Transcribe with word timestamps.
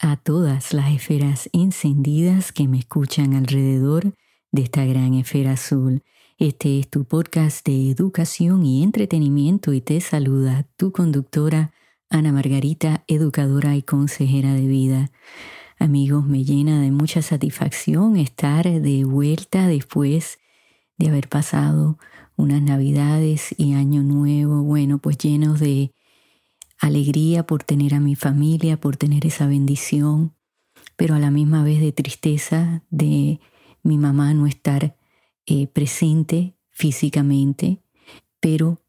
a 0.00 0.16
todas 0.16 0.72
las 0.72 0.92
esferas 0.92 1.50
encendidas 1.52 2.52
que 2.52 2.68
me 2.68 2.78
escuchan 2.78 3.34
alrededor 3.34 4.14
de 4.52 4.62
esta 4.62 4.84
gran 4.84 5.14
esfera 5.14 5.52
azul. 5.52 6.04
Este 6.36 6.78
es 6.78 6.88
tu 6.88 7.06
podcast 7.06 7.66
de 7.66 7.90
educación 7.90 8.64
y 8.64 8.84
entretenimiento 8.84 9.72
y 9.72 9.80
te 9.80 10.00
saluda 10.00 10.68
tu 10.76 10.92
conductora 10.92 11.72
Ana 12.08 12.30
Margarita, 12.30 13.02
educadora 13.08 13.74
y 13.74 13.82
consejera 13.82 14.54
de 14.54 14.68
vida. 14.68 15.10
Amigos, 15.80 16.24
me 16.24 16.44
llena 16.44 16.80
de 16.80 16.92
mucha 16.92 17.20
satisfacción 17.20 18.16
estar 18.16 18.64
de 18.64 19.04
vuelta 19.04 19.66
después 19.66 20.38
de 20.98 21.08
haber 21.08 21.28
pasado 21.28 21.98
unas 22.36 22.62
navidades 22.62 23.52
y 23.58 23.74
año 23.74 24.04
nuevo, 24.04 24.62
bueno, 24.62 24.98
pues 24.98 25.18
llenos 25.18 25.58
de 25.58 25.90
alegría 26.78 27.46
por 27.46 27.64
tener 27.64 27.94
a 27.94 28.00
mi 28.00 28.14
familia, 28.14 28.80
por 28.80 28.96
tener 28.96 29.26
esa 29.26 29.46
bendición, 29.46 30.34
pero 30.96 31.14
a 31.14 31.18
la 31.18 31.30
misma 31.30 31.62
vez 31.62 31.80
de 31.80 31.92
tristeza 31.92 32.82
de 32.90 33.40
mi 33.82 33.98
mamá 33.98 34.34
no 34.34 34.46
estar 34.46 34.96
eh, 35.46 35.66
presente 35.66 36.56
físicamente, 36.70 37.82
pero 38.40 38.80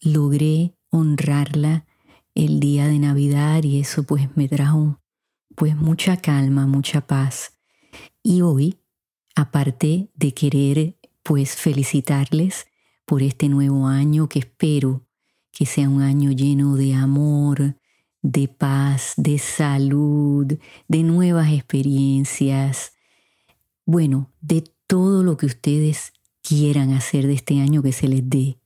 logré 0.00 0.74
honrarla 0.90 1.86
el 2.34 2.60
día 2.60 2.86
de 2.86 2.98
Navidad 2.98 3.62
y 3.62 3.80
eso 3.80 4.04
pues 4.04 4.34
me 4.36 4.48
trajo 4.48 5.00
pues 5.54 5.76
mucha 5.76 6.16
calma, 6.16 6.66
mucha 6.66 7.06
paz. 7.06 7.58
Y 8.22 8.40
hoy, 8.40 8.78
aparte 9.34 10.10
de 10.14 10.34
querer 10.34 10.96
pues 11.22 11.54
felicitarles 11.54 12.66
por 13.04 13.22
este 13.22 13.48
nuevo 13.48 13.86
año 13.86 14.28
que 14.28 14.40
espero 14.40 15.06
que 15.52 15.66
sea 15.66 15.88
un 15.88 16.02
año 16.02 16.32
lleno 16.32 16.76
de 16.76 16.94
amor, 16.94 17.76
de 18.22 18.48
paz, 18.48 19.14
de 19.16 19.38
salud, 19.38 20.58
de 20.88 21.02
nuevas 21.02 21.52
experiencias, 21.52 22.94
bueno, 23.84 24.32
de 24.40 24.64
todo 24.86 25.22
lo 25.22 25.36
que 25.36 25.46
ustedes 25.46 26.12
quieran 26.40 26.92
hacer 26.92 27.26
de 27.26 27.34
este 27.34 27.60
año 27.60 27.82
que 27.82 27.92
se 27.92 28.08
les 28.08 28.28
dé. 28.28 28.58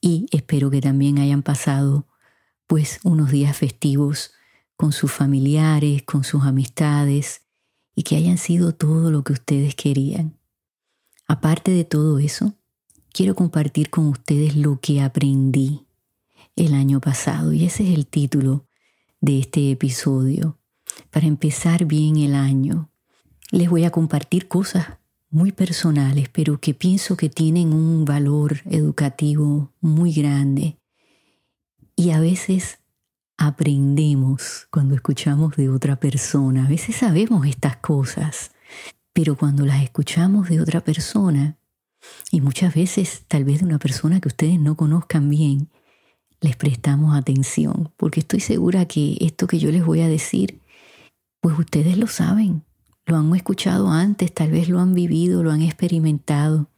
Y 0.00 0.26
espero 0.32 0.70
que 0.70 0.80
también 0.80 1.18
hayan 1.18 1.42
pasado 1.42 2.08
pues 2.66 3.00
unos 3.04 3.30
días 3.30 3.56
festivos 3.56 4.32
con 4.76 4.92
sus 4.92 5.12
familiares, 5.12 6.02
con 6.02 6.24
sus 6.24 6.42
amistades 6.42 7.42
y 7.94 8.02
que 8.02 8.16
hayan 8.16 8.38
sido 8.38 8.74
todo 8.74 9.10
lo 9.10 9.22
que 9.22 9.34
ustedes 9.34 9.74
querían. 9.74 10.38
Aparte 11.28 11.70
de 11.70 11.84
todo 11.84 12.18
eso, 12.18 12.54
quiero 13.12 13.34
compartir 13.34 13.90
con 13.90 14.08
ustedes 14.08 14.56
lo 14.56 14.80
que 14.80 15.02
aprendí 15.02 15.86
el 16.56 16.74
año 16.74 17.00
pasado 17.00 17.52
y 17.52 17.64
ese 17.64 17.84
es 17.84 17.90
el 17.96 18.06
título 18.06 18.66
de 19.20 19.38
este 19.38 19.70
episodio. 19.70 20.58
Para 21.10 21.26
empezar 21.26 21.86
bien 21.86 22.16
el 22.16 22.34
año, 22.34 22.90
les 23.50 23.70
voy 23.70 23.84
a 23.84 23.90
compartir 23.90 24.48
cosas 24.48 24.98
muy 25.30 25.52
personales, 25.52 26.28
pero 26.28 26.60
que 26.60 26.74
pienso 26.74 27.16
que 27.16 27.30
tienen 27.30 27.72
un 27.72 28.04
valor 28.04 28.60
educativo 28.66 29.72
muy 29.80 30.12
grande. 30.12 30.78
Y 31.96 32.10
a 32.10 32.20
veces 32.20 32.78
aprendemos 33.38 34.68
cuando 34.70 34.94
escuchamos 34.94 35.56
de 35.56 35.70
otra 35.70 35.96
persona. 35.96 36.66
A 36.66 36.68
veces 36.68 36.96
sabemos 36.96 37.46
estas 37.46 37.76
cosas, 37.78 38.52
pero 39.12 39.36
cuando 39.36 39.64
las 39.64 39.82
escuchamos 39.82 40.48
de 40.48 40.60
otra 40.60 40.82
persona, 40.82 41.56
y 42.30 42.40
muchas 42.40 42.74
veces 42.74 43.24
tal 43.28 43.44
vez 43.44 43.60
de 43.60 43.66
una 43.66 43.78
persona 43.78 44.20
que 44.20 44.28
ustedes 44.28 44.60
no 44.60 44.76
conozcan 44.76 45.30
bien, 45.30 45.70
les 46.42 46.56
prestamos 46.56 47.16
atención, 47.16 47.92
porque 47.96 48.20
estoy 48.20 48.40
segura 48.40 48.84
que 48.86 49.16
esto 49.20 49.46
que 49.46 49.60
yo 49.60 49.70
les 49.70 49.86
voy 49.86 50.00
a 50.00 50.08
decir, 50.08 50.60
pues 51.40 51.56
ustedes 51.58 51.96
lo 51.96 52.08
saben, 52.08 52.64
lo 53.06 53.16
han 53.16 53.34
escuchado 53.34 53.90
antes, 53.90 54.34
tal 54.34 54.50
vez 54.50 54.68
lo 54.68 54.80
han 54.80 54.92
vivido, 54.92 55.44
lo 55.44 55.52
han 55.52 55.62
experimentado, 55.62 56.68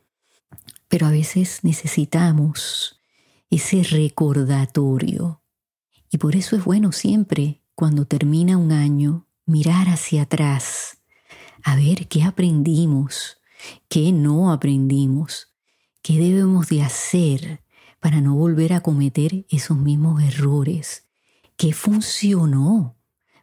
pero 0.88 1.06
a 1.06 1.10
veces 1.10 1.60
necesitamos 1.62 3.00
ese 3.50 3.82
recordatorio. 3.82 5.42
Y 6.10 6.19
por 6.19 6.36
eso 6.36 6.56
es 6.56 6.64
bueno 6.64 6.92
siempre, 6.92 7.62
cuando 7.74 8.04
termina 8.04 8.58
un 8.58 8.70
año, 8.70 9.26
mirar 9.47 9.88
hacia 9.88 10.22
atrás, 10.22 10.98
a 11.62 11.74
ver 11.74 12.06
qué 12.08 12.22
aprendimos, 12.22 13.38
qué 13.88 14.12
no 14.12 14.53
aprendimos, 14.53 15.54
qué 16.03 16.19
debemos 16.19 16.69
de 16.69 16.82
hacer 16.82 17.63
para 18.04 18.20
no 18.20 18.34
volver 18.34 18.75
a 18.75 18.82
cometer 18.82 19.47
esos 19.48 19.78
mismos 19.78 20.22
errores. 20.22 21.06
¿Qué 21.56 21.72
funcionó? 21.72 22.98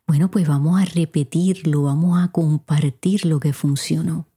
Bueno, 0.05 0.29
pues 0.29 0.47
vamos 0.47 0.79
a 0.79 0.85
repetirlo, 0.85 1.81
vamos 1.81 2.21
a 2.21 2.27
compartir 2.27 3.25
lo 3.25 3.39
que 3.39 3.53
funcionó. 3.53 4.27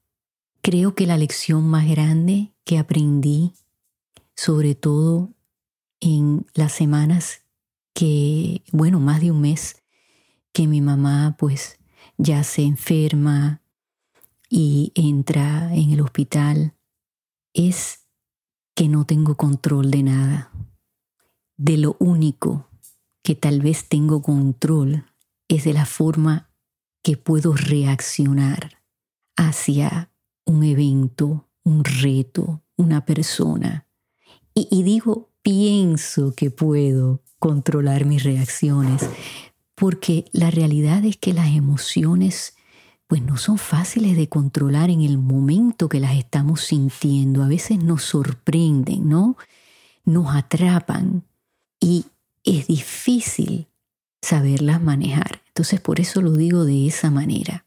Creo 0.63 0.95
que 0.95 1.07
la 1.07 1.19
lección 1.19 1.69
más 1.69 1.87
grande 1.87 2.55
que 2.65 2.79
aprendí, 2.79 3.53
sobre 4.35 4.75
todo 4.75 5.35
en 6.01 6.47
las 6.55 6.73
semanas 6.73 7.43
que, 7.93 8.63
bueno, 8.73 9.01
más 9.01 9.21
de 9.21 9.31
un 9.31 9.43
mes, 9.43 9.83
que 10.55 10.67
mi 10.67 10.81
mamá 10.81 11.37
pues 11.39 11.79
ya 12.17 12.45
se 12.45 12.63
enferma 12.63 13.61
y 14.49 14.91
entra 14.95 15.75
en 15.75 15.91
el 15.91 16.01
hospital, 16.01 16.73
es 17.53 18.04
que 18.75 18.89
no 18.89 19.05
tengo 19.05 19.37
control 19.37 19.91
de 19.91 20.03
nada. 20.03 20.51
De 21.57 21.77
lo 21.77 21.97
único 21.99 22.69
que 23.23 23.35
tal 23.35 23.61
vez 23.61 23.89
tengo 23.89 24.23
control 24.23 25.05
es 25.49 25.65
de 25.65 25.73
la 25.73 25.87
forma 25.87 26.51
que 27.03 27.17
puedo 27.17 27.55
reaccionar 27.55 28.83
hacia 29.37 30.11
un 30.45 30.65
evento, 30.65 31.49
un 31.63 31.85
reto, 31.85 32.63
una 32.77 33.05
persona. 33.05 33.87
Y, 34.55 34.83
digo, 34.83 35.31
pienso 35.43 36.35
que 36.35 36.51
puedo 36.51 37.23
controlar 37.39 38.05
mis 38.05 38.23
reacciones, 38.23 39.09
porque 39.75 40.27
la 40.33 40.51
realidad 40.51 41.05
es 41.05 41.17
que 41.17 41.33
las 41.33 41.49
emociones 41.49 42.54
pues 43.07 43.23
no 43.23 43.37
son 43.37 43.59
fáciles 43.59 44.17
de 44.17 44.29
controlar 44.29 44.91
en 44.91 45.03
el 45.03 45.19
momento 45.19 45.89
que 45.89 46.01
las 46.01 46.17
estamos 46.17 46.63
sintiendo. 46.63 47.43
A 47.43 47.49
veces 47.49 47.79
nos 47.79 48.03
sorprenden, 48.03 49.09
¿no? 49.09 49.37
Nos 50.05 50.35
atrapan 50.35 51.25
y 51.81 52.07
es 52.45 52.67
difícil 52.67 53.69
saberlas 54.23 54.83
manejar. 54.83 55.43
Entonces 55.49 55.81
por 55.81 56.01
eso 56.01 56.23
lo 56.23 56.33
digo 56.33 56.65
de 56.65 56.87
esa 56.87 57.11
manera. 57.11 57.67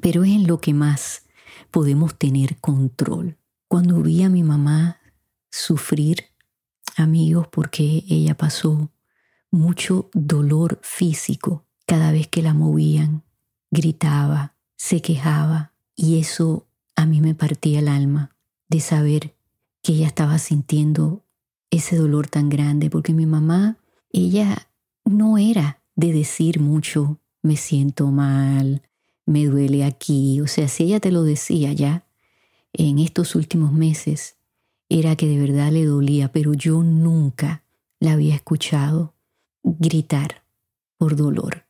Pero 0.00 0.24
es 0.24 0.30
en 0.30 0.46
lo 0.46 0.60
que 0.60 0.74
más 0.74 1.24
podemos 1.70 2.16
tener 2.16 2.58
control. 2.58 3.38
Cuando 3.68 4.00
vi 4.02 4.22
a 4.22 4.28
mi 4.28 4.42
mamá 4.42 5.00
sufrir, 5.50 6.26
amigos, 6.96 7.48
porque 7.48 8.04
ella 8.08 8.36
pasó 8.36 8.90
mucho 9.50 10.10
dolor 10.12 10.78
físico 10.82 11.66
cada 11.86 12.12
vez 12.12 12.28
que 12.28 12.42
la 12.42 12.54
movían, 12.54 13.24
gritaba, 13.70 14.53
se 14.84 15.00
quejaba 15.00 15.72
y 15.96 16.18
eso 16.18 16.66
a 16.94 17.06
mí 17.06 17.22
me 17.22 17.34
partía 17.34 17.78
el 17.78 17.88
alma 17.88 18.36
de 18.68 18.80
saber 18.80 19.34
que 19.80 19.92
ella 19.94 20.06
estaba 20.06 20.36
sintiendo 20.36 21.24
ese 21.70 21.96
dolor 21.96 22.28
tan 22.28 22.50
grande, 22.50 22.90
porque 22.90 23.14
mi 23.14 23.24
mamá, 23.24 23.78
ella 24.12 24.68
no 25.06 25.38
era 25.38 25.80
de 25.96 26.12
decir 26.12 26.60
mucho, 26.60 27.18
me 27.40 27.56
siento 27.56 28.08
mal, 28.08 28.82
me 29.24 29.46
duele 29.46 29.84
aquí, 29.84 30.42
o 30.42 30.46
sea, 30.46 30.68
si 30.68 30.84
ella 30.84 31.00
te 31.00 31.10
lo 31.10 31.22
decía 31.22 31.72
ya 31.72 32.06
en 32.74 32.98
estos 32.98 33.36
últimos 33.36 33.72
meses, 33.72 34.36
era 34.90 35.16
que 35.16 35.26
de 35.26 35.38
verdad 35.38 35.72
le 35.72 35.86
dolía, 35.86 36.30
pero 36.30 36.52
yo 36.52 36.82
nunca 36.82 37.64
la 38.00 38.12
había 38.12 38.34
escuchado 38.34 39.14
gritar 39.62 40.44
por 40.98 41.16
dolor. 41.16 41.63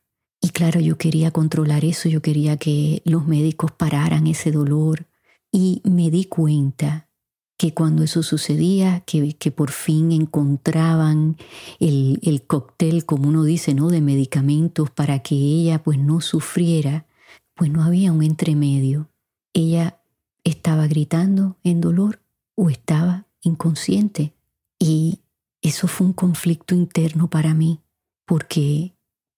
Y 0.45 0.49
claro, 0.49 0.79
yo 0.79 0.95
quería 0.99 1.31
controlar 1.31 1.83
eso, 1.85 2.07
yo 2.07 2.21
quería 2.21 2.57
que 2.57 3.01
los 3.03 3.25
médicos 3.25 3.71
pararan 3.71 4.27
ese 4.27 4.51
dolor. 4.51 5.07
Y 5.51 5.81
me 5.83 6.11
di 6.11 6.25
cuenta 6.25 7.09
que 7.57 7.73
cuando 7.73 8.03
eso 8.03 8.21
sucedía, 8.21 8.99
que, 9.07 9.33
que 9.33 9.49
por 9.49 9.71
fin 9.71 10.11
encontraban 10.11 11.35
el, 11.79 12.19
el, 12.21 12.43
cóctel, 12.43 13.07
como 13.07 13.27
uno 13.27 13.43
dice, 13.43 13.73
¿no? 13.73 13.89
de 13.89 14.01
medicamentos 14.01 14.91
para 14.91 15.17
que 15.23 15.33
ella 15.33 15.81
pues 15.81 15.97
no 15.97 16.21
sufriera, 16.21 17.07
pues 17.55 17.71
no 17.71 17.83
había 17.83 18.11
un 18.11 18.21
entremedio. 18.21 19.09
Ella 19.51 19.99
estaba 20.43 20.85
gritando 20.85 21.57
en 21.63 21.81
dolor 21.81 22.21
o 22.53 22.69
estaba 22.69 23.25
inconsciente. 23.41 24.35
Y 24.77 25.21
eso 25.63 25.87
fue 25.87 26.05
un 26.05 26.13
conflicto 26.13 26.75
interno 26.75 27.31
para 27.31 27.55
mí, 27.55 27.79
porque 28.27 28.94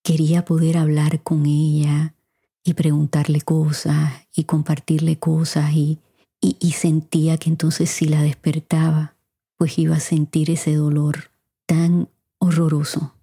Quería 0.07 0.45
poder 0.45 0.77
hablar 0.77 1.21
con 1.21 1.45
ella 1.45 2.15
y 2.63 2.75
preguntarle 2.75 3.41
cosas 3.41 4.13
y 4.33 4.45
compartirle 4.45 5.19
cosas 5.19 5.73
y, 5.73 5.99
y, 6.39 6.71
sentía 6.71 7.35
que 7.37 7.49
entonces 7.49 7.89
si 7.89 8.05
la 8.05 8.21
despertaba, 8.21 9.17
pues 9.57 9.77
iba 9.77 9.97
a 9.97 9.99
sentir 9.99 10.49
ese 10.49 10.75
dolor 10.75 11.31
tan 11.65 12.07
horroroso. 12.39 13.15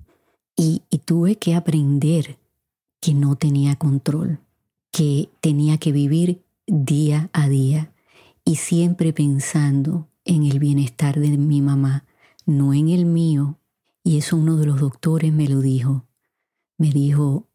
Y, 0.57 0.83
y 0.91 0.99
tuve 0.99 1.37
que 1.37 1.55
aprender 1.55 2.37
que 3.01 3.15
no 3.15 3.37
tenía 3.37 3.77
control, 3.77 4.41
que 4.93 5.31
tenía 5.41 5.79
que 5.79 5.91
vivir 5.91 6.43
día 6.67 7.31
a 7.33 7.49
día 7.49 7.95
y 8.45 8.57
siempre 8.57 9.15
pensando 9.15 10.07
en 10.27 10.45
el 10.45 10.59
bienestar 10.59 11.19
de 11.19 11.31
mi 11.39 11.63
mamá, 11.63 12.05
no 12.45 12.75
en 12.75 12.91
el 12.91 13.07
mío. 13.07 13.57
Y 14.03 14.19
eso 14.19 14.37
uno 14.37 14.59
de 14.59 14.67
los 14.67 14.81
doctores 14.81 15.33
me 15.33 15.49
lo 15.49 15.63
dijo. 15.63 16.05
Me 16.79 16.91
dijo, 16.91 17.49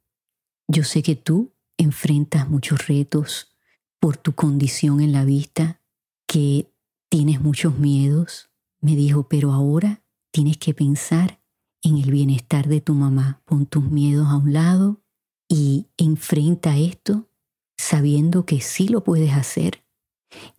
yo 0.67 0.83
sé 0.83 1.03
que 1.03 1.15
tú 1.15 1.53
enfrentas 1.77 2.49
muchos 2.49 2.87
retos 2.87 3.55
por 3.99 4.17
tu 4.17 4.33
condición 4.33 5.01
en 5.01 5.11
la 5.11 5.25
vista, 5.25 5.81
que 6.27 6.71
tienes 7.09 7.41
muchos 7.41 7.77
miedos. 7.77 8.49
Me 8.81 8.95
dijo, 8.95 9.27
pero 9.27 9.51
ahora 9.51 10.03
tienes 10.31 10.57
que 10.57 10.73
pensar 10.73 11.41
en 11.81 11.97
el 11.97 12.11
bienestar 12.11 12.67
de 12.67 12.81
tu 12.81 12.93
mamá. 12.93 13.41
Pon 13.45 13.65
tus 13.65 13.83
miedos 13.83 14.27
a 14.27 14.37
un 14.37 14.53
lado 14.53 15.01
y 15.47 15.87
enfrenta 15.97 16.77
esto 16.77 17.29
sabiendo 17.77 18.45
que 18.45 18.61
sí 18.61 18.87
lo 18.87 19.03
puedes 19.03 19.33
hacer, 19.33 19.83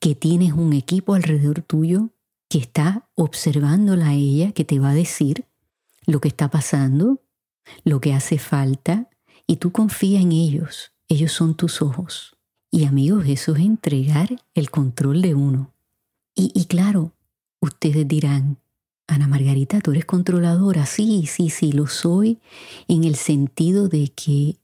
que 0.01 0.15
tienes 0.15 0.53
un 0.53 0.73
equipo 0.73 1.15
alrededor 1.15 1.62
tuyo 1.62 2.11
que 2.49 2.59
está 2.59 3.09
observándola 3.15 4.09
a 4.09 4.15
ella, 4.15 4.53
que 4.53 4.65
te 4.65 4.79
va 4.81 4.91
a 4.91 4.95
decir 4.95 5.47
lo 6.07 6.21
que 6.21 6.29
está 6.29 6.51
pasando, 6.51 7.23
lo 7.85 8.01
que 8.01 8.15
hace 8.15 8.39
falta, 8.39 9.09
y 9.47 9.57
tú 9.57 9.73
confía 9.73 10.21
en 10.21 10.33
ellos. 10.33 10.93
Ellos 11.09 11.33
son 11.33 11.57
tus 11.57 11.83
ojos. 11.83 12.37
Y 12.71 12.85
amigos, 12.85 13.25
eso 13.27 13.57
es 13.57 13.63
entregar 13.63 14.29
el 14.55 14.71
control 14.71 15.23
de 15.23 15.35
uno. 15.35 15.73
Y, 16.35 16.53
y 16.55 16.67
claro, 16.67 17.13
ustedes 17.61 18.07
dirán, 18.07 18.59
Ana 19.09 19.27
Margarita, 19.27 19.81
tú 19.81 19.91
eres 19.91 20.05
controladora. 20.05 20.87
Sí, 20.87 21.27
sí, 21.27 21.51
sí, 21.51 21.73
lo 21.73 21.89
soy 21.89 22.39
en 22.87 23.03
el 23.03 23.17
sentido 23.17 23.89
de 23.89 24.09
que 24.09 24.57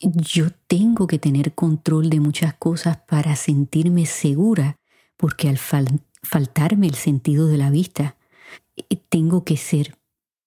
yo 0.00 0.50
tengo 0.66 1.06
que 1.06 1.18
tener 1.18 1.54
control 1.54 2.10
de 2.10 2.20
muchas 2.20 2.54
cosas 2.54 2.98
para 3.08 3.36
sentirme 3.36 4.06
segura, 4.06 4.76
porque 5.16 5.48
al 5.48 5.58
faltarme 5.58 6.86
el 6.86 6.94
sentido 6.94 7.46
de 7.46 7.58
la 7.58 7.70
vista, 7.70 8.16
eh, 8.76 8.96
tengo 9.08 9.44
que 9.44 9.56
ser 9.56 9.96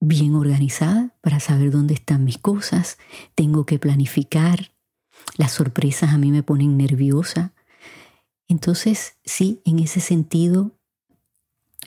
bien 0.05 0.35
organizada 0.35 1.15
para 1.21 1.39
saber 1.39 1.71
dónde 1.71 1.93
están 1.93 2.23
mis 2.23 2.37
cosas, 2.37 2.97
tengo 3.35 3.65
que 3.65 3.79
planificar, 3.79 4.71
las 5.37 5.51
sorpresas 5.51 6.11
a 6.11 6.17
mí 6.17 6.31
me 6.31 6.43
ponen 6.43 6.77
nerviosa. 6.77 7.53
Entonces, 8.47 9.15
sí, 9.23 9.61
en 9.65 9.79
ese 9.79 9.99
sentido, 9.99 10.71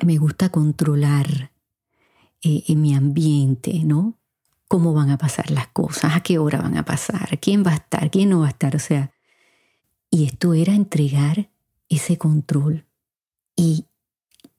me 0.03 0.17
gusta 0.17 0.49
controlar 0.49 1.53
eh, 2.43 2.65
en 2.69 2.81
mi 2.81 2.95
ambiente, 2.95 3.83
¿no? 3.85 4.19
cómo 4.69 4.93
van 4.93 5.11
a 5.11 5.19
pasar 5.19 5.51
las 5.51 5.69
cosas, 5.69 6.17
a 6.17 6.21
qué 6.21 6.39
hora 6.39 6.61
van 6.61 6.77
a 6.77 6.85
pasar, 6.85 7.39
quién 7.41 7.65
va 7.65 7.73
a 7.73 7.77
estar, 7.77 8.11
quién 8.11 8.31
no 8.31 8.41
va 8.41 8.47
a 8.47 8.51
estar. 8.51 8.75
O 8.75 8.79
sea, 8.79 9.13
y 10.11 10.25
esto 10.25 10.55
era 10.55 10.75
entregar 10.75 11.51
ese 11.89 12.19
control. 12.19 12.87
Y 13.55 13.87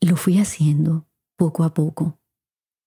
lo 0.01 0.15
fui 0.15 0.39
haciendo 0.39 1.05
poco 1.35 1.63
a 1.63 1.73
poco. 1.73 2.16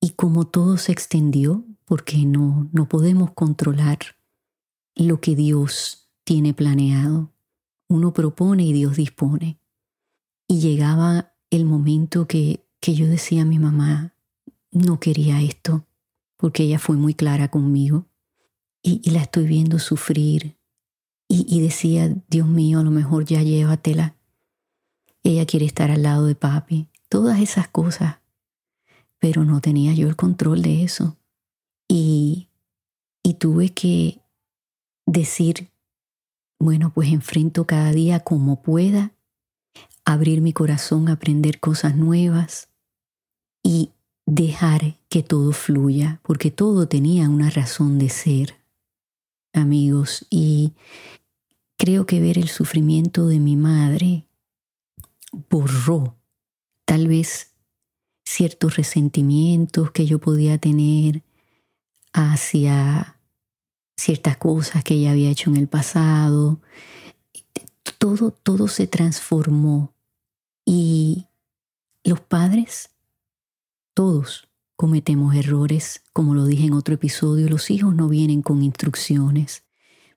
Y 0.01 0.11
como 0.11 0.47
todo 0.47 0.79
se 0.79 0.93
extendió, 0.93 1.65
porque 1.85 2.25
no, 2.25 2.69
no 2.73 2.89
podemos 2.89 3.33
controlar 3.33 3.99
lo 4.95 5.21
que 5.21 5.37
Dios 5.37 6.09
tiene 6.25 6.55
planeado. 6.55 7.33
Uno 7.89 8.13
propone 8.13 8.65
y 8.65 8.73
Dios 8.73 8.97
dispone. 8.97 9.59
Y 10.47 10.61
llegaba 10.61 11.35
el 11.51 11.65
momento 11.65 12.27
que, 12.27 12.65
que 12.81 12.95
yo 12.95 13.07
decía 13.07 13.43
a 13.43 13.47
mi 13.47 13.59
mamá, 13.59 14.15
no 14.71 15.01
quería 15.01 15.43
esto, 15.43 15.87
porque 16.37 16.63
ella 16.63 16.79
fue 16.79 16.97
muy 16.97 17.15
clara 17.15 17.49
conmigo 17.51 18.07
y, 18.83 19.11
la 19.11 19.23
estoy 19.23 19.47
viendo 19.47 19.79
sufrir 19.79 20.57
y, 21.29 21.45
y, 21.49 21.61
decía, 21.61 22.15
Dios 22.29 22.47
mío, 22.47 22.81
a 22.81 22.83
lo 22.83 22.91
mejor 22.91 23.25
ya 23.25 23.43
llévatela. 23.43 24.17
Ella 25.23 25.47
quiere 25.47 25.67
estar 25.67 25.91
al 25.91 26.03
lado 26.03 26.27
de 26.27 26.35
papi. 26.35 26.89
Todas 27.09 27.41
esas 27.41 27.69
cosas. 27.69 28.20
Pero 29.21 29.45
no 29.45 29.61
tenía 29.61 29.95
yo 29.95 30.09
el 30.09 30.17
control 30.17 30.63
de 30.63 30.83
eso. 30.83 31.17
Y, 31.89 32.49
y 33.23 33.35
tuve 33.35 33.71
que 33.71 34.21
decir, 35.07 35.71
bueno, 36.59 36.93
pues 36.93 37.13
enfrento 37.13 37.67
cada 37.67 37.93
día 37.93 38.21
como 38.21 38.63
pueda, 38.63 39.13
abrir 40.05 40.41
mi 40.41 40.53
corazón, 40.53 41.09
aprender 41.09 41.61
cosas 41.61 41.97
nuevas 41.97 42.69
y 43.63 43.91
dejar 44.27 44.99
que 45.09 45.23
todo 45.23 45.53
fluya, 45.53 46.21
porque 46.23 46.51
todo 46.51 46.89
tenía 46.89 47.29
una 47.29 47.51
razón 47.51 47.99
de 47.99 48.09
ser, 48.09 48.57
amigos, 49.53 50.27
y 50.31 50.73
creo 51.77 52.07
que 52.07 52.21
ver 52.21 52.39
el 52.39 52.49
sufrimiento 52.49 53.27
de 53.27 53.41
mi 53.41 53.57
madre 53.57 54.27
borró 55.49 56.17
tal 56.85 57.09
vez 57.09 57.50
ciertos 58.31 58.77
resentimientos 58.77 59.91
que 59.91 60.07
yo 60.07 60.21
podía 60.21 60.57
tener 60.57 61.25
hacia 62.13 63.19
ciertas 63.97 64.37
cosas 64.37 64.85
que 64.85 64.95
ella 64.95 65.11
había 65.11 65.31
hecho 65.31 65.51
en 65.51 65.57
el 65.57 65.67
pasado. 65.67 66.61
Todo, 67.99 68.31
todo 68.31 68.69
se 68.69 68.87
transformó 68.87 69.93
y 70.65 71.27
los 72.05 72.21
padres 72.21 72.91
todos 73.95 74.49
cometemos 74.77 75.35
errores, 75.35 76.05
como 76.13 76.35
lo 76.35 76.47
dije 76.47 76.67
en 76.67 76.75
otro 76.75 76.95
episodio, 76.95 77.49
los 77.49 77.69
hijos 77.69 77.97
no 77.97 78.09
vienen 78.09 78.43
con 78.43 78.63
instrucciones. 78.63 79.65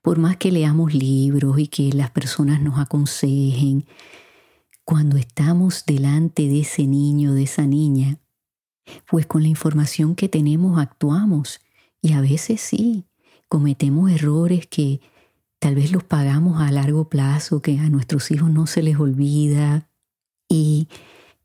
Por 0.02 0.18
más 0.18 0.36
que 0.36 0.52
leamos 0.52 0.94
libros 0.94 1.58
y 1.58 1.66
que 1.66 1.92
las 1.92 2.12
personas 2.12 2.60
nos 2.60 2.78
aconsejen, 2.78 3.86
cuando 4.84 5.16
estamos 5.16 5.84
delante 5.86 6.48
de 6.48 6.60
ese 6.60 6.86
niño, 6.86 7.32
de 7.34 7.44
esa 7.44 7.66
niña, 7.66 8.18
pues 9.06 9.26
con 9.26 9.42
la 9.42 9.48
información 9.48 10.14
que 10.14 10.28
tenemos 10.28 10.78
actuamos 10.78 11.60
y 12.02 12.12
a 12.12 12.20
veces 12.20 12.60
sí, 12.60 13.06
cometemos 13.48 14.10
errores 14.10 14.66
que 14.66 15.00
tal 15.58 15.74
vez 15.74 15.90
los 15.90 16.04
pagamos 16.04 16.60
a 16.60 16.70
largo 16.70 17.08
plazo, 17.08 17.62
que 17.62 17.78
a 17.78 17.88
nuestros 17.88 18.30
hijos 18.30 18.50
no 18.50 18.66
se 18.66 18.82
les 18.82 18.98
olvida 18.98 19.88
y, 20.48 20.88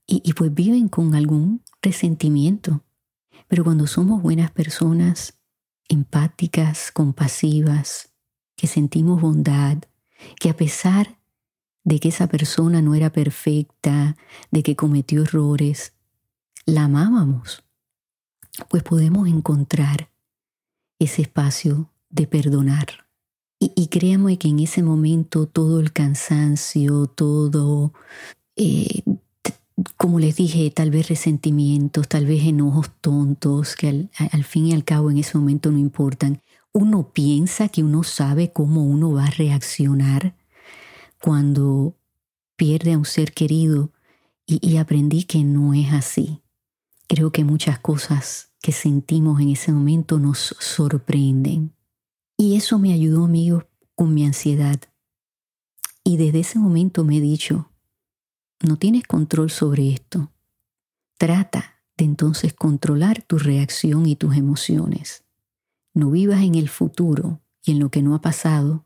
y, 0.06 0.22
y 0.26 0.34
pues 0.34 0.54
viven 0.54 0.90
con 0.90 1.16
algún 1.16 1.64
resentimiento. 1.82 2.84
Pero 3.48 3.64
cuando 3.64 3.88
somos 3.88 4.22
buenas 4.22 4.52
personas, 4.52 5.40
empáticas, 5.88 6.92
compasivas, 6.92 8.12
que 8.58 8.68
sentimos 8.68 9.22
bondad, 9.22 9.78
que 10.40 10.50
a 10.50 10.58
pesar 10.58 11.19
de 11.90 12.00
que 12.00 12.10
esa 12.10 12.28
persona 12.28 12.82
no 12.82 12.94
era 12.94 13.10
perfecta, 13.10 14.16
de 14.52 14.62
que 14.62 14.76
cometió 14.76 15.24
errores, 15.24 15.94
la 16.66 16.84
amábamos, 16.84 17.64
pues 18.70 18.84
podemos 18.84 19.28
encontrar 19.28 20.10
ese 21.00 21.24
espacio 21.24 21.90
de 22.12 22.28
perdonar. 22.28 23.08
Y, 23.60 23.72
y 23.76 23.88
créame 23.88 24.38
que 24.38 24.50
en 24.50 24.60
ese 24.60 24.84
momento 24.84 25.48
todo 25.48 25.80
el 25.80 25.92
cansancio, 25.92 27.08
todo 27.08 27.92
eh, 28.56 29.02
como 29.98 30.20
les 30.20 30.36
dije, 30.36 30.70
tal 30.72 30.92
vez 30.92 31.10
resentimientos, 31.10 32.08
tal 32.08 32.26
vez 32.26 32.44
enojos 32.44 32.92
tontos, 33.02 33.76
que 33.76 34.10
al, 34.32 34.44
fin 34.44 34.68
y 34.68 34.74
al 34.74 34.84
cabo 34.84 35.10
en 35.10 35.18
ese 35.18 35.38
momento 35.38 35.72
no 35.72 35.80
importan. 35.80 36.42
Uno 36.72 37.12
piensa 37.14 37.70
que 37.70 37.84
uno 37.84 38.04
sabe 38.04 38.52
cómo 38.52 38.84
uno 38.84 39.12
va 39.12 39.26
a 39.26 39.32
reaccionar 39.32 40.36
cuando 41.22 41.98
pierde 42.56 42.94
a 42.94 42.98
un 42.98 43.06
ser 43.06 43.34
querido 43.34 43.92
y, 44.46 44.78
aprendí 44.78 45.26
que 45.26 45.44
no 45.44 45.76
es 45.76 45.94
así. 45.94 46.42
Creo 47.08 47.32
que 47.32 47.44
muchas 47.44 47.78
cosas 47.80 48.52
que 48.62 48.72
sentimos 48.72 49.40
en 49.40 49.50
ese 49.50 49.72
momento 49.72 50.18
nos 50.18 50.56
sorprenden. 50.60 51.76
Y 52.36 52.56
eso 52.56 52.80
me 52.80 52.92
ayudó, 52.92 53.26
amigos, 53.26 53.66
con 53.94 54.14
mi 54.14 54.26
ansiedad. 54.26 54.80
Y 56.04 56.18
desde 56.18 56.40
ese 56.40 56.58
momento 56.58 57.04
me 57.04 57.18
he 57.18 57.22
dicho, 57.22 57.70
no 58.62 58.78
tienes 58.78 59.06
control 59.06 59.52
sobre 59.52 59.92
esto. 59.92 60.32
Trata 61.20 61.76
de 61.96 62.06
entonces 62.06 62.54
controlar 62.54 63.22
tu 63.22 63.38
reacción 63.38 64.08
y 64.08 64.16
tus 64.16 64.36
emociones. 64.36 65.24
No 65.94 66.10
vivas 66.10 66.42
en 66.42 66.56
el 66.56 66.70
futuro 66.70 67.40
y 67.64 67.72
en 67.72 67.80
lo 67.80 67.90
que 67.90 68.02
no 68.02 68.16
ha 68.16 68.22
pasado, 68.22 68.86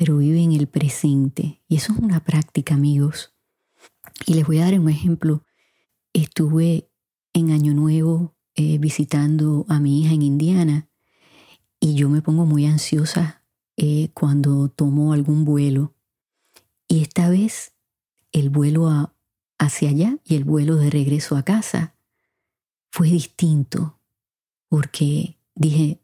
pero 0.00 0.16
vive 0.16 0.40
en 0.40 0.52
el 0.52 0.66
presente. 0.66 1.60
Y 1.68 1.76
eso 1.76 1.92
es 1.92 1.98
una 1.98 2.24
práctica, 2.24 2.74
amigos. 2.74 3.34
Y 4.24 4.32
les 4.32 4.46
voy 4.46 4.58
a 4.58 4.64
dar 4.64 4.80
un 4.80 4.88
ejemplo. 4.88 5.44
Estuve 6.14 6.88
en 7.34 7.50
Año 7.50 7.74
Nuevo 7.74 8.34
eh, 8.54 8.78
visitando 8.78 9.66
a 9.68 9.78
mi 9.78 10.00
hija 10.00 10.14
en 10.14 10.22
Indiana 10.22 10.88
y 11.80 11.96
yo 11.96 12.08
me 12.08 12.22
pongo 12.22 12.46
muy 12.46 12.64
ansiosa 12.64 13.42
eh, 13.76 14.08
cuando 14.14 14.70
tomo 14.70 15.12
algún 15.12 15.44
vuelo. 15.44 15.92
Y 16.88 17.02
esta 17.02 17.28
vez 17.28 17.74
el 18.32 18.48
vuelo 18.48 19.12
hacia 19.58 19.90
allá 19.90 20.16
y 20.24 20.36
el 20.36 20.44
vuelo 20.44 20.76
de 20.76 20.88
regreso 20.88 21.36
a 21.36 21.42
casa 21.42 21.94
fue 22.88 23.08
distinto 23.08 23.98
porque 24.70 25.36
dije, 25.54 26.00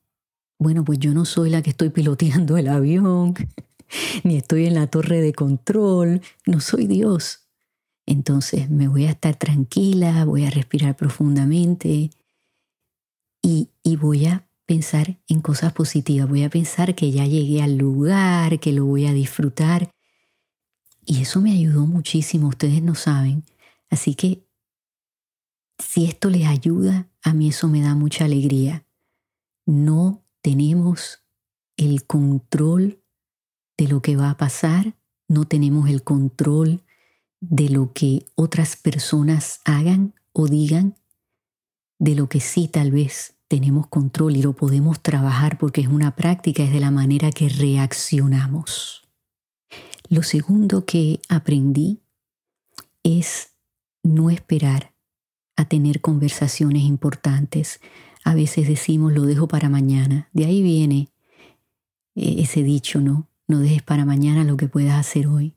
bueno, 0.58 0.84
pues 0.84 0.98
yo 0.98 1.14
no 1.14 1.24
soy 1.24 1.48
la 1.48 1.62
que 1.62 1.70
estoy 1.70 1.88
piloteando 1.88 2.58
el 2.58 2.68
avión, 2.68 3.32
ni 4.24 4.36
estoy 4.36 4.66
en 4.66 4.74
la 4.74 4.86
torre 4.86 5.20
de 5.20 5.32
control, 5.32 6.20
no 6.46 6.60
soy 6.60 6.86
Dios. 6.86 7.48
Entonces 8.06 8.70
me 8.70 8.88
voy 8.88 9.06
a 9.06 9.10
estar 9.10 9.36
tranquila, 9.36 10.24
voy 10.24 10.44
a 10.44 10.50
respirar 10.50 10.96
profundamente 10.96 12.10
y, 13.42 13.70
y 13.82 13.96
voy 13.96 14.26
a 14.26 14.48
pensar 14.64 15.18
en 15.28 15.40
cosas 15.40 15.72
positivas, 15.72 16.28
voy 16.28 16.44
a 16.44 16.50
pensar 16.50 16.94
que 16.94 17.10
ya 17.10 17.26
llegué 17.26 17.62
al 17.62 17.76
lugar, 17.76 18.60
que 18.60 18.72
lo 18.72 18.84
voy 18.84 19.06
a 19.06 19.12
disfrutar. 19.12 19.90
Y 21.04 21.22
eso 21.22 21.40
me 21.40 21.52
ayudó 21.52 21.86
muchísimo, 21.86 22.48
ustedes 22.48 22.82
no 22.82 22.94
saben. 22.94 23.44
Así 23.90 24.14
que 24.14 24.44
si 25.78 26.04
esto 26.04 26.30
les 26.30 26.46
ayuda, 26.46 27.08
a 27.22 27.32
mí 27.32 27.48
eso 27.48 27.68
me 27.68 27.80
da 27.80 27.94
mucha 27.94 28.24
alegría. 28.24 28.84
No 29.66 30.24
tenemos 30.42 31.24
el 31.76 32.04
control 32.06 33.02
de 33.76 33.88
lo 33.88 34.02
que 34.02 34.16
va 34.16 34.30
a 34.30 34.37
pasar, 34.37 34.95
no 35.28 35.45
tenemos 35.45 35.88
el 35.88 36.02
control 36.02 36.83
de 37.40 37.68
lo 37.68 37.92
que 37.92 38.26
otras 38.35 38.76
personas 38.76 39.61
hagan 39.64 40.14
o 40.33 40.47
digan, 40.47 40.97
de 41.99 42.14
lo 42.14 42.28
que 42.28 42.40
sí 42.40 42.68
tal 42.68 42.90
vez 42.90 43.35
tenemos 43.49 43.87
control 43.87 44.37
y 44.37 44.42
lo 44.42 44.54
podemos 44.54 45.00
trabajar 45.00 45.59
porque 45.59 45.80
es 45.80 45.87
una 45.88 46.16
práctica, 46.16 46.64
es 46.64 46.73
de 46.73 46.80
la 46.80 46.90
manera 46.90 47.30
que 47.30 47.49
reaccionamos. 47.49 49.09
Lo 50.09 50.23
segundo 50.23 50.85
que 50.85 51.21
aprendí 51.28 52.00
es 53.02 53.52
no 54.02 54.30
esperar 54.30 54.95
a 55.56 55.66
tener 55.68 56.00
conversaciones 56.00 56.83
importantes. 56.83 57.80
A 58.25 58.35
veces 58.35 58.68
decimos 58.68 59.12
lo 59.12 59.23
dejo 59.23 59.49
para 59.49 59.68
mañana. 59.68 60.28
De 60.33 60.45
ahí 60.45 60.62
viene 60.62 61.09
eh, 62.14 62.37
ese 62.38 62.62
dicho, 62.62 63.00
¿no? 63.00 63.28
No 63.48 63.60
dejes 63.60 63.82
para 63.82 64.04
mañana 64.04 64.44
lo 64.44 64.56
que 64.56 64.68
puedas 64.68 64.98
hacer 64.98 65.28
hoy. 65.28 65.54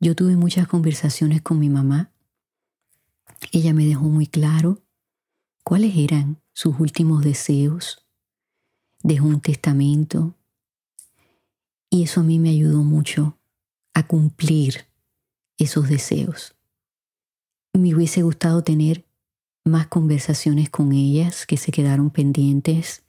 Yo 0.00 0.14
tuve 0.14 0.36
muchas 0.36 0.68
conversaciones 0.68 1.40
con 1.40 1.58
mi 1.58 1.70
mamá. 1.70 2.10
Ella 3.52 3.72
me 3.72 3.86
dejó 3.86 4.04
muy 4.04 4.26
claro 4.26 4.82
cuáles 5.64 5.96
eran 5.96 6.42
sus 6.52 6.78
últimos 6.78 7.24
deseos, 7.24 8.06
dejó 9.02 9.26
un 9.26 9.40
testamento 9.40 10.34
y 11.90 12.02
eso 12.02 12.20
a 12.20 12.24
mí 12.24 12.38
me 12.38 12.50
ayudó 12.50 12.82
mucho 12.82 13.38
a 13.94 14.06
cumplir 14.06 14.86
esos 15.58 15.88
deseos. 15.88 16.54
Me 17.72 17.94
hubiese 17.94 18.22
gustado 18.22 18.62
tener 18.62 19.06
más 19.64 19.86
conversaciones 19.86 20.68
con 20.68 20.92
ellas 20.92 21.46
que 21.46 21.56
se 21.56 21.72
quedaron 21.72 22.10
pendientes 22.10 23.04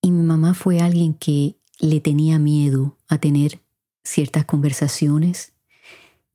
y 0.00 0.12
mi 0.12 0.22
mamá 0.22 0.54
fue 0.54 0.80
alguien 0.80 1.14
que 1.14 1.57
le 1.78 2.00
tenía 2.00 2.38
miedo 2.38 2.98
a 3.08 3.18
tener 3.18 3.60
ciertas 4.02 4.44
conversaciones 4.44 5.52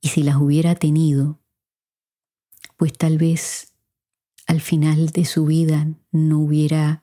y 0.00 0.08
si 0.08 0.22
las 0.22 0.36
hubiera 0.36 0.74
tenido, 0.74 1.40
pues 2.76 2.92
tal 2.92 3.18
vez 3.18 3.72
al 4.46 4.60
final 4.60 5.08
de 5.08 5.24
su 5.24 5.46
vida 5.46 5.88
no 6.12 6.38
hubiera 6.38 7.02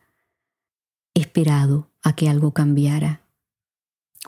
esperado 1.14 1.92
a 2.04 2.16
que 2.16 2.30
algo 2.30 2.54
cambiara, 2.54 3.26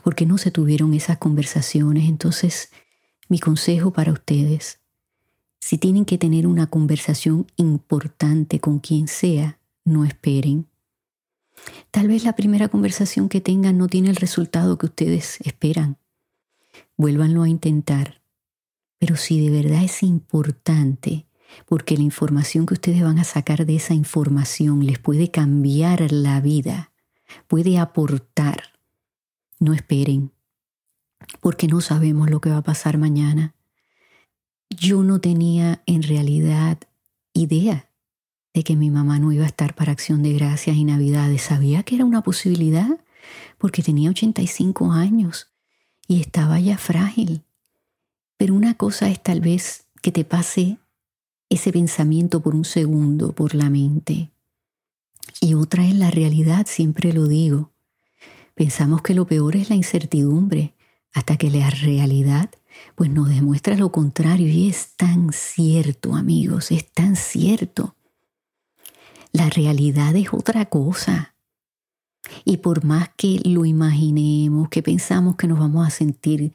porque 0.02 0.26
no 0.26 0.38
se 0.38 0.50
tuvieron 0.50 0.94
esas 0.94 1.18
conversaciones. 1.18 2.08
Entonces, 2.08 2.70
mi 3.28 3.38
consejo 3.38 3.92
para 3.92 4.12
ustedes, 4.12 4.80
si 5.60 5.78
tienen 5.78 6.04
que 6.04 6.18
tener 6.18 6.46
una 6.46 6.66
conversación 6.66 7.46
importante 7.56 8.60
con 8.60 8.80
quien 8.80 9.08
sea, 9.08 9.58
no 9.84 10.04
esperen. 10.04 10.68
Tal 11.90 12.08
vez 12.08 12.24
la 12.24 12.34
primera 12.34 12.68
conversación 12.68 13.28
que 13.28 13.40
tengan 13.40 13.78
no 13.78 13.86
tiene 13.86 14.10
el 14.10 14.16
resultado 14.16 14.78
que 14.78 14.86
ustedes 14.86 15.38
esperan. 15.40 15.98
Vuélvanlo 16.96 17.42
a 17.42 17.48
intentar. 17.48 18.22
Pero 18.98 19.16
si 19.16 19.40
de 19.40 19.50
verdad 19.50 19.84
es 19.84 20.02
importante, 20.02 21.26
porque 21.66 21.96
la 21.96 22.02
información 22.02 22.66
que 22.66 22.74
ustedes 22.74 23.02
van 23.02 23.18
a 23.18 23.24
sacar 23.24 23.66
de 23.66 23.76
esa 23.76 23.94
información 23.94 24.84
les 24.84 24.98
puede 24.98 25.30
cambiar 25.30 26.10
la 26.12 26.40
vida, 26.40 26.92
puede 27.46 27.78
aportar. 27.78 28.62
No 29.60 29.72
esperen, 29.72 30.32
porque 31.40 31.68
no 31.68 31.80
sabemos 31.80 32.30
lo 32.30 32.40
que 32.40 32.50
va 32.50 32.58
a 32.58 32.62
pasar 32.62 32.98
mañana. 32.98 33.54
Yo 34.70 35.02
no 35.02 35.20
tenía 35.20 35.82
en 35.86 36.02
realidad 36.02 36.78
idea 37.32 37.90
de 38.54 38.62
que 38.62 38.76
mi 38.76 38.90
mamá 38.90 39.18
no 39.18 39.32
iba 39.32 39.44
a 39.44 39.48
estar 39.48 39.74
para 39.74 39.92
acción 39.92 40.22
de 40.22 40.32
gracias 40.32 40.76
y 40.76 40.84
navidades. 40.84 41.42
Sabía 41.42 41.82
que 41.82 41.96
era 41.96 42.04
una 42.04 42.22
posibilidad 42.22 43.00
porque 43.58 43.82
tenía 43.82 44.10
85 44.10 44.92
años 44.92 45.52
y 46.06 46.20
estaba 46.20 46.60
ya 46.60 46.78
frágil. 46.78 47.42
Pero 48.36 48.54
una 48.54 48.74
cosa 48.74 49.10
es 49.10 49.22
tal 49.22 49.40
vez 49.40 49.86
que 50.00 50.12
te 50.12 50.24
pase 50.24 50.78
ese 51.48 51.72
pensamiento 51.72 52.40
por 52.40 52.54
un 52.54 52.64
segundo 52.64 53.32
por 53.32 53.54
la 53.54 53.70
mente. 53.70 54.30
Y 55.40 55.54
otra 55.54 55.86
es 55.86 55.94
la 55.94 56.10
realidad, 56.10 56.66
siempre 56.68 57.12
lo 57.12 57.26
digo. 57.26 57.72
Pensamos 58.54 59.02
que 59.02 59.14
lo 59.14 59.26
peor 59.26 59.56
es 59.56 59.68
la 59.68 59.76
incertidumbre, 59.76 60.74
hasta 61.12 61.36
que 61.36 61.50
la 61.50 61.70
realidad 61.70 62.50
pues 62.94 63.10
nos 63.10 63.28
demuestra 63.28 63.76
lo 63.76 63.90
contrario 63.90 64.48
y 64.48 64.68
es 64.68 64.94
tan 64.96 65.32
cierto, 65.32 66.14
amigos, 66.14 66.70
es 66.70 66.90
tan 66.92 67.16
cierto. 67.16 67.96
La 69.34 69.50
realidad 69.50 70.14
es 70.14 70.32
otra 70.32 70.66
cosa. 70.66 71.34
Y 72.44 72.58
por 72.58 72.84
más 72.84 73.10
que 73.16 73.40
lo 73.44 73.64
imaginemos, 73.64 74.68
que 74.68 74.80
pensamos 74.80 75.34
que 75.34 75.48
nos 75.48 75.58
vamos 75.58 75.84
a 75.84 75.90
sentir 75.90 76.54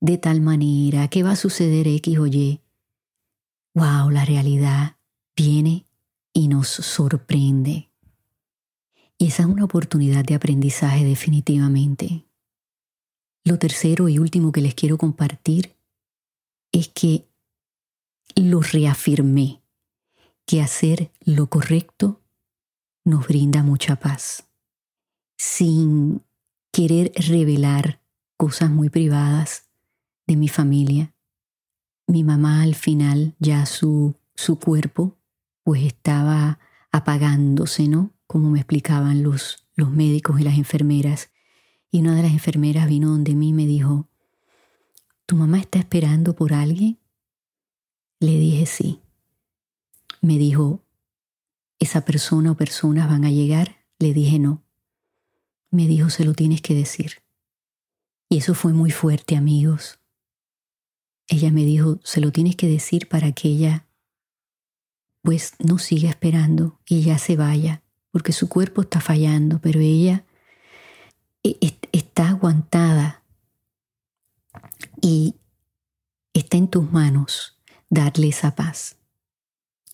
de 0.00 0.18
tal 0.18 0.42
manera, 0.42 1.08
que 1.08 1.22
va 1.22 1.30
a 1.30 1.36
suceder 1.36 1.88
X 1.88 2.18
o 2.18 2.26
Y, 2.26 2.60
wow, 3.74 4.10
la 4.10 4.26
realidad 4.26 4.96
viene 5.34 5.86
y 6.34 6.48
nos 6.48 6.68
sorprende. 6.68 7.90
Y 9.16 9.28
esa 9.28 9.44
es 9.44 9.48
una 9.48 9.64
oportunidad 9.64 10.22
de 10.22 10.34
aprendizaje 10.34 11.04
definitivamente. 11.04 12.26
Lo 13.44 13.58
tercero 13.58 14.10
y 14.10 14.18
último 14.18 14.52
que 14.52 14.60
les 14.60 14.74
quiero 14.74 14.98
compartir 14.98 15.74
es 16.70 16.88
que 16.88 17.26
lo 18.34 18.60
reafirmé, 18.60 19.59
que 20.50 20.60
hacer 20.60 21.12
lo 21.20 21.46
correcto 21.46 22.24
nos 23.04 23.28
brinda 23.28 23.62
mucha 23.62 23.94
paz. 23.94 24.48
Sin 25.38 26.24
querer 26.72 27.12
revelar 27.14 28.02
cosas 28.36 28.68
muy 28.68 28.90
privadas 28.90 29.70
de 30.26 30.34
mi 30.34 30.48
familia, 30.48 31.14
mi 32.08 32.24
mamá 32.24 32.62
al 32.62 32.74
final 32.74 33.36
ya 33.38 33.64
su, 33.64 34.16
su 34.34 34.58
cuerpo 34.58 35.16
pues 35.62 35.84
estaba 35.84 36.58
apagándose, 36.90 37.86
¿no? 37.86 38.12
Como 38.26 38.50
me 38.50 38.58
explicaban 38.58 39.22
los, 39.22 39.68
los 39.76 39.92
médicos 39.92 40.40
y 40.40 40.42
las 40.42 40.58
enfermeras. 40.58 41.30
Y 41.92 42.00
una 42.00 42.16
de 42.16 42.22
las 42.22 42.32
enfermeras 42.32 42.88
vino 42.88 43.10
donde 43.10 43.36
mí 43.36 43.50
y 43.50 43.52
me 43.52 43.66
dijo, 43.66 44.08
¿tu 45.26 45.36
mamá 45.36 45.60
está 45.60 45.78
esperando 45.78 46.34
por 46.34 46.52
alguien? 46.52 46.98
Le 48.18 48.32
dije 48.36 48.66
sí. 48.66 49.00
Me 50.20 50.38
dijo, 50.38 50.84
¿esa 51.78 52.04
persona 52.04 52.52
o 52.52 52.56
personas 52.56 53.08
van 53.08 53.24
a 53.24 53.30
llegar? 53.30 53.84
Le 53.98 54.12
dije 54.12 54.38
no. 54.38 54.62
Me 55.70 55.86
dijo, 55.86 56.10
se 56.10 56.24
lo 56.24 56.34
tienes 56.34 56.62
que 56.62 56.74
decir. 56.74 57.22
Y 58.28 58.38
eso 58.38 58.54
fue 58.54 58.72
muy 58.72 58.90
fuerte, 58.90 59.36
amigos. 59.36 59.98
Ella 61.28 61.50
me 61.50 61.64
dijo, 61.64 62.00
se 62.02 62.20
lo 62.20 62.32
tienes 62.32 62.56
que 62.56 62.68
decir 62.68 63.08
para 63.08 63.32
que 63.32 63.48
ella 63.48 63.86
pues 65.22 65.54
no 65.58 65.78
siga 65.78 66.10
esperando 66.10 66.80
y 66.86 67.02
ya 67.02 67.18
se 67.18 67.36
vaya, 67.36 67.82
porque 68.10 68.32
su 68.32 68.48
cuerpo 68.48 68.82
está 68.82 69.00
fallando, 69.00 69.60
pero 69.60 69.80
ella 69.80 70.24
e, 71.42 71.56
está 71.92 72.30
aguantada 72.30 73.22
y 75.00 75.36
está 76.32 76.56
en 76.56 76.68
tus 76.68 76.90
manos 76.90 77.58
darle 77.88 78.28
esa 78.28 78.54
paz. 78.54 78.96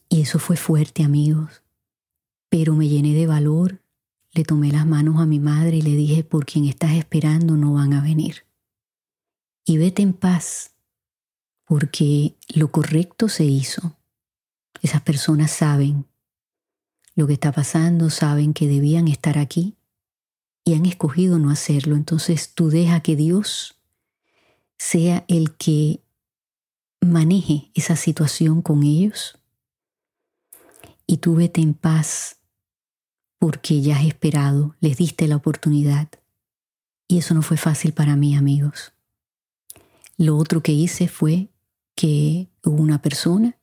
Y 0.08 0.22
eso 0.22 0.38
fue 0.38 0.56
fuerte, 0.56 1.02
amigos, 1.02 1.62
pero 2.48 2.74
me 2.74 2.88
llené 2.88 3.14
de 3.14 3.26
valor, 3.26 3.82
le 4.32 4.44
tomé 4.44 4.70
las 4.70 4.86
manos 4.86 5.20
a 5.20 5.26
mi 5.26 5.40
madre 5.40 5.78
y 5.78 5.82
le 5.82 5.96
dije, 5.96 6.22
por 6.22 6.46
quien 6.46 6.66
estás 6.66 6.92
esperando 6.92 7.56
no 7.56 7.74
van 7.74 7.92
a 7.94 8.02
venir. 8.02 8.46
Y 9.64 9.78
vete 9.78 10.02
en 10.02 10.12
paz 10.12 10.72
porque 11.64 12.36
lo 12.54 12.70
correcto 12.70 13.28
se 13.28 13.44
hizo. 13.44 13.96
Esas 14.82 15.02
personas 15.02 15.50
saben 15.50 16.06
lo 17.14 17.26
que 17.26 17.32
está 17.32 17.50
pasando, 17.50 18.10
saben 18.10 18.54
que 18.54 18.68
debían 18.68 19.08
estar 19.08 19.38
aquí 19.38 19.76
y 20.64 20.74
han 20.74 20.86
escogido 20.86 21.38
no 21.38 21.50
hacerlo. 21.50 21.96
Entonces 21.96 22.54
tú 22.54 22.68
deja 22.68 23.00
que 23.00 23.16
Dios 23.16 23.80
sea 24.78 25.24
el 25.28 25.56
que 25.56 26.02
maneje 27.00 27.70
esa 27.74 27.96
situación 27.96 28.62
con 28.62 28.82
ellos 28.82 29.38
y 31.06 31.18
tú 31.18 31.36
vete 31.36 31.60
en 31.60 31.74
paz 31.74 32.40
porque 33.38 33.80
ya 33.80 33.98
has 33.98 34.06
esperado, 34.06 34.74
les 34.80 34.96
diste 34.96 35.28
la 35.28 35.36
oportunidad. 35.36 36.08
Y 37.08 37.18
eso 37.18 37.34
no 37.34 37.42
fue 37.42 37.56
fácil 37.56 37.92
para 37.92 38.16
mí, 38.16 38.34
amigos. 38.34 38.92
Lo 40.16 40.36
otro 40.36 40.62
que 40.62 40.72
hice 40.72 41.08
fue 41.08 41.50
que 41.94 42.48
hubo 42.64 42.82
una 42.82 43.02
persona 43.02 43.58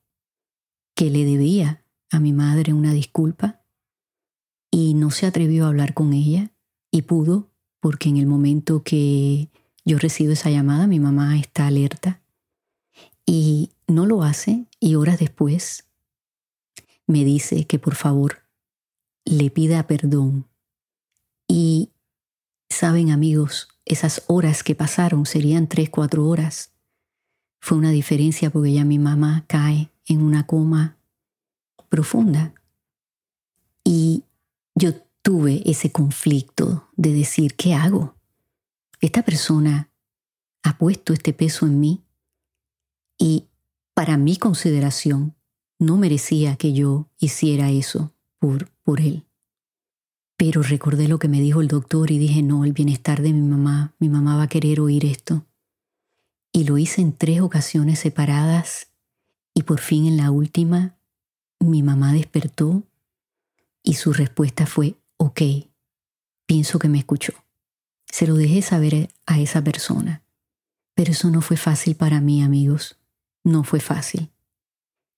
que 0.95 1.09
le 1.09 1.25
debía 1.25 1.83
a 2.11 2.19
mi 2.19 2.31
madre 2.31 2.73
una 2.73 2.93
disculpa 2.93 3.61
y 4.71 4.93
no 4.93 5.11
se 5.11 5.25
atrevió 5.25 5.65
a 5.65 5.69
hablar 5.69 5.93
con 5.93 6.13
ella 6.13 6.51
y 6.91 7.03
pudo 7.03 7.51
porque 7.79 8.09
en 8.09 8.17
el 8.17 8.27
momento 8.27 8.83
que 8.83 9.49
yo 9.83 9.97
recibo 9.97 10.31
esa 10.31 10.49
llamada 10.49 10.87
mi 10.87 10.99
mamá 10.99 11.37
está 11.37 11.67
alerta 11.67 12.21
y 13.25 13.71
no 13.87 14.05
lo 14.05 14.23
hace 14.23 14.67
y 14.79 14.95
horas 14.95 15.19
después 15.19 15.87
me 17.07 17.23
dice 17.23 17.65
que 17.65 17.79
por 17.79 17.95
favor 17.95 18.43
le 19.25 19.49
pida 19.49 19.87
perdón. 19.87 20.47
Y 21.47 21.91
saben 22.69 23.11
amigos, 23.11 23.69
esas 23.85 24.23
horas 24.27 24.63
que 24.63 24.75
pasaron 24.75 25.25
serían 25.25 25.67
tres, 25.67 25.89
cuatro 25.89 26.25
horas. 26.27 26.71
Fue 27.59 27.77
una 27.77 27.91
diferencia 27.91 28.49
porque 28.49 28.73
ya 28.73 28.85
mi 28.85 28.99
mamá 28.99 29.45
cae 29.47 29.91
en 30.05 30.21
una 30.21 30.45
coma 30.45 30.97
profunda. 31.89 32.53
Y 33.83 34.23
yo 34.75 34.93
tuve 35.21 35.61
ese 35.69 35.91
conflicto 35.91 36.89
de 36.95 37.13
decir, 37.13 37.55
¿qué 37.55 37.73
hago? 37.73 38.15
Esta 38.99 39.23
persona 39.23 39.89
ha 40.63 40.77
puesto 40.77 41.13
este 41.13 41.33
peso 41.33 41.65
en 41.65 41.79
mí 41.79 42.03
y 43.17 43.47
para 43.93 44.17
mi 44.17 44.37
consideración 44.37 45.35
no 45.79 45.97
merecía 45.97 46.55
que 46.55 46.73
yo 46.73 47.07
hiciera 47.19 47.69
eso 47.71 48.13
por, 48.39 48.69
por 48.83 49.01
él. 49.01 49.25
Pero 50.37 50.61
recordé 50.63 51.07
lo 51.07 51.19
que 51.19 51.27
me 51.27 51.41
dijo 51.41 51.61
el 51.61 51.67
doctor 51.67 52.11
y 52.11 52.17
dije, 52.17 52.41
no, 52.41 52.65
el 52.65 52.73
bienestar 52.73 53.21
de 53.21 53.33
mi 53.33 53.41
mamá, 53.41 53.93
mi 53.99 54.09
mamá 54.09 54.37
va 54.37 54.43
a 54.43 54.49
querer 54.49 54.79
oír 54.79 55.05
esto. 55.05 55.45
Y 56.51 56.65
lo 56.65 56.77
hice 56.77 57.01
en 57.01 57.13
tres 57.13 57.41
ocasiones 57.41 57.99
separadas 57.99 58.87
y 59.53 59.63
por 59.63 59.79
fin 59.79 60.05
en 60.05 60.17
la 60.17 60.31
última 60.31 60.95
mi 61.59 61.83
mamá 61.83 62.13
despertó 62.13 62.83
y 63.83 63.95
su 63.95 64.13
respuesta 64.13 64.65
fue, 64.65 64.95
ok, 65.17 65.41
pienso 66.45 66.79
que 66.79 66.89
me 66.89 66.99
escuchó. 66.99 67.33
Se 68.05 68.27
lo 68.27 68.35
dejé 68.35 68.61
saber 68.61 69.09
a 69.25 69.39
esa 69.39 69.63
persona. 69.63 70.23
Pero 70.95 71.11
eso 71.11 71.29
no 71.31 71.41
fue 71.41 71.57
fácil 71.57 71.95
para 71.95 72.21
mí, 72.21 72.43
amigos. 72.43 72.97
No 73.43 73.63
fue 73.63 73.79
fácil. 73.79 74.29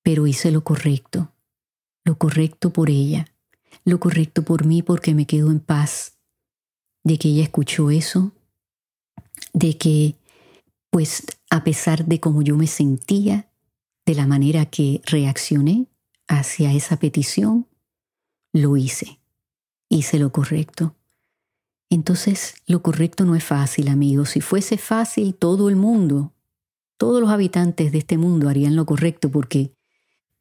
Pero 0.06 0.28
hice 0.28 0.52
lo 0.52 0.64
correcto. 0.64 1.34
Lo 2.04 2.20
correcto 2.20 2.70
por 2.70 2.92
ella. 2.92 3.26
Lo 3.86 4.00
correcto 4.00 4.44
por 4.44 4.64
mí 4.64 4.84
porque 4.84 5.16
me 5.16 5.26
quedo 5.26 5.50
en 5.50 5.60
paz. 5.60 6.20
De 7.04 7.18
que 7.18 7.30
ella 7.30 7.42
escuchó 7.42 7.90
eso. 7.90 8.32
De 9.52 9.80
que, 9.80 10.14
pues, 10.92 11.26
a 11.50 11.64
pesar 11.64 12.06
de 12.06 12.20
cómo 12.20 12.44
yo 12.44 12.56
me 12.56 12.68
sentía, 12.68 13.50
de 14.06 14.14
la 14.14 14.28
manera 14.28 14.68
que 14.68 15.02
reaccioné 15.08 15.88
hacia 16.28 16.72
esa 16.72 16.98
petición, 16.98 17.66
lo 18.54 18.78
hice. 18.78 19.20
Hice 19.90 20.20
lo 20.20 20.32
correcto. 20.32 20.96
Entonces, 21.90 22.54
lo 22.68 22.84
correcto 22.84 23.26
no 23.26 23.36
es 23.36 23.44
fácil, 23.44 23.88
amigos. 23.88 24.30
Si 24.30 24.42
fuese 24.42 24.78
fácil, 24.78 25.34
todo 25.34 25.68
el 25.68 25.78
mundo 25.78 26.36
todos 26.98 27.20
los 27.22 27.30
habitantes 27.30 27.92
de 27.92 27.98
este 28.00 28.18
mundo 28.18 28.50
harían 28.50 28.76
lo 28.76 28.86
correcto 28.86 29.30
porque 29.30 29.75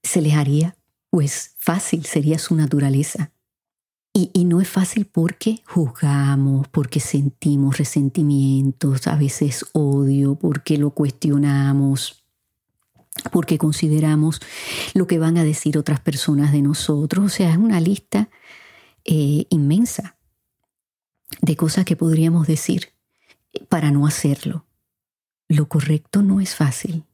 se 0.04 0.20
les 0.20 0.34
haría, 0.34 0.76
pues 1.10 1.54
fácil, 1.58 2.04
sería 2.04 2.38
su 2.38 2.54
naturaleza. 2.54 3.32
Y, 4.12 4.30
y, 4.32 4.44
no 4.44 4.60
es 4.60 4.68
fácil 4.68 5.06
porque 5.06 5.62
juzgamos, 5.66 6.68
porque 6.68 7.00
sentimos 7.00 7.78
resentimientos, 7.78 9.08
a 9.08 9.16
veces 9.16 9.66
odio, 9.72 10.36
porque 10.36 10.78
lo 10.78 10.90
cuestionamos, 10.90 12.24
porque 13.32 13.58
consideramos 13.58 14.40
lo 14.92 15.08
que 15.08 15.18
van 15.18 15.36
a 15.36 15.42
decir 15.42 15.78
otras 15.78 15.98
personas 15.98 16.52
de 16.52 16.62
nosotros. 16.62 17.24
O 17.24 17.28
sea, 17.28 17.50
es 17.50 17.56
una 17.56 17.80
lista 17.80 18.28
eh, 19.04 19.46
inmensa 19.50 20.16
de 21.40 21.56
cosas 21.56 21.84
que 21.84 21.96
podríamos 21.96 22.46
decir 22.46 22.92
para 23.68 23.90
no 23.90 24.06
hacerlo. 24.06 24.64
Lo 25.48 25.68
correcto 25.68 26.22
no 26.22 26.40
es 26.40 26.54
fácil, 26.54 27.04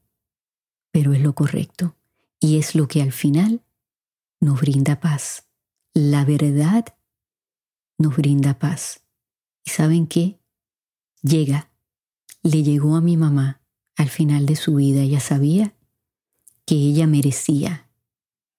pero 0.92 1.14
es 1.14 1.20
lo 1.22 1.34
correcto 1.34 1.96
y 2.40 2.58
es 2.58 2.74
lo 2.74 2.88
que 2.88 3.02
al 3.02 3.12
final 3.12 3.62
nos 4.40 4.60
brinda 4.60 5.00
paz. 5.00 5.46
La 5.92 6.24
verdad 6.24 6.86
nos 7.98 8.16
brinda 8.16 8.58
paz. 8.58 9.04
¿Y 9.64 9.70
saben 9.70 10.06
qué? 10.06 10.40
Llega, 11.22 11.70
le 12.42 12.62
llegó 12.62 12.96
a 12.96 13.02
mi 13.02 13.16
mamá 13.18 13.60
al 13.96 14.08
final 14.08 14.46
de 14.46 14.56
su 14.56 14.76
vida. 14.76 15.02
Ella 15.02 15.20
sabía 15.20 15.74
que 16.64 16.74
ella 16.74 17.06
merecía 17.06 17.90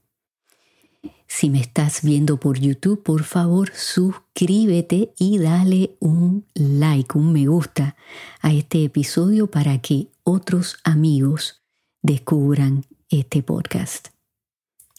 Si 1.27 1.51
me 1.51 1.61
estás 1.61 2.03
viendo 2.03 2.39
por 2.39 2.61
YouTube, 2.61 3.03
por 3.03 3.25
favor 3.25 3.73
suscríbete 3.75 5.13
y 5.19 5.39
dale 5.39 5.97
un 5.99 6.47
like, 6.55 7.19
un 7.19 7.33
me 7.33 7.49
gusta 7.49 7.97
a 8.41 8.53
este 8.53 8.85
episodio 8.85 9.51
para 9.51 9.79
que 9.79 10.07
otros 10.23 10.77
amigos 10.85 11.63
descubran 12.01 12.85
este 13.11 13.43
podcast. 13.43 14.09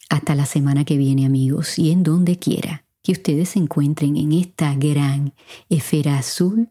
Hasta 0.08 0.34
la 0.34 0.46
semana 0.46 0.84
que 0.84 0.96
viene 0.96 1.26
amigos 1.26 1.78
y 1.78 1.90
en 1.90 2.02
donde 2.02 2.38
quiera 2.38 2.84
que 3.02 3.12
ustedes 3.12 3.50
se 3.50 3.58
encuentren 3.58 4.16
en 4.16 4.32
esta 4.32 4.74
gran 4.74 5.34
esfera 5.68 6.18
azul, 6.18 6.70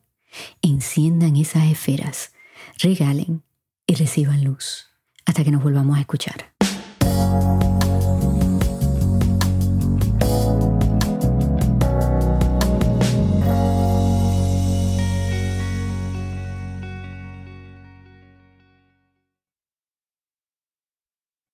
enciendan 0.62 1.36
esas 1.36 1.66
esferas, 1.72 2.34
regalen 2.80 3.44
y 3.88 3.96
reciban 3.96 4.44
luz. 4.44 4.88
Hasta 5.26 5.44
que 5.44 5.52
nos 5.52 5.64
volvamos 5.64 5.98
a 5.98 6.02
escuchar. 6.02 6.54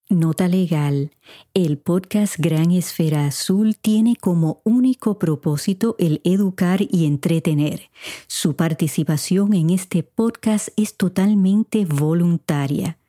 Nota 0.09 0.47
legal. 0.47 1.09
El 1.55 1.79
podcast 1.79 2.35
Gran 2.37 2.69
Esfera 2.69 3.25
Azul 3.25 3.75
tiene 3.75 4.15
como 4.15 4.61
único 4.63 5.17
propósito 5.17 5.95
el 5.97 6.21
educar 6.23 6.81
y 6.91 7.07
entretener. 7.07 7.89
Su 8.27 8.55
participación 8.55 9.55
en 9.55 9.71
este 9.71 10.03
podcast 10.03 10.69
es 10.77 10.95
totalmente 10.95 11.85
voluntaria. 11.85 12.99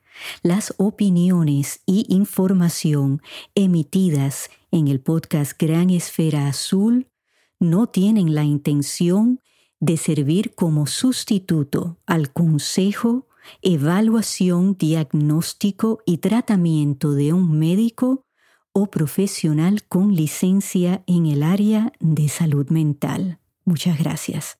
Las 0.41 0.73
opiniones 0.77 1.81
y 1.85 2.07
información 2.09 3.21
emitidas 3.53 4.49
en 4.71 4.87
el 4.87 4.99
podcast 4.99 5.53
Gran 5.61 5.91
Esfera 5.91 6.47
Azul 6.47 7.11
no 7.59 7.85
tienen 7.85 8.33
la 8.33 8.43
intención 8.43 9.39
de 9.79 9.97
servir 9.97 10.55
como 10.55 10.87
sustituto 10.87 11.99
al 12.07 12.33
consejo 12.33 13.26
evaluación, 13.61 14.75
diagnóstico 14.77 15.99
y 16.05 16.19
tratamiento 16.19 17.11
de 17.13 17.33
un 17.33 17.57
médico 17.59 18.23
o 18.71 18.89
profesional 18.91 19.83
con 19.83 20.15
licencia 20.15 21.03
en 21.07 21.25
el 21.25 21.43
área 21.43 21.91
de 21.99 22.29
salud 22.29 22.69
mental. 22.69 23.39
Muchas 23.65 23.97
gracias. 23.97 24.55